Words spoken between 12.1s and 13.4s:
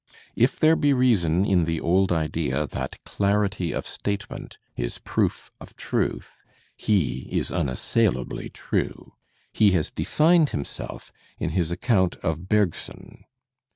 of Bergson.